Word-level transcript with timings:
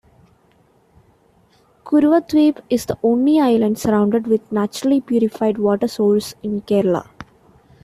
Kuruvadweep 1.85 2.59
is 2.71 2.87
the 2.87 2.97
only 3.03 3.39
island 3.39 3.77
surrounded 3.77 4.25
with 4.25 4.51
naturally 4.51 4.99
purified 4.99 5.59
water 5.59 5.87
source 5.87 6.33
in 6.41 6.61
Kerala. 6.61 7.05